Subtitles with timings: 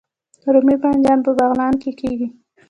[0.53, 2.27] رومي بانجان په بغلان کې کیږي